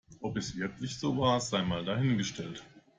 Ob 0.19 0.35
es 0.35 0.57
wirklich 0.57 0.97
so 0.97 1.15
war, 1.15 1.39
sei 1.39 1.61
mal 1.61 1.85
dahingestellt. 1.85 2.63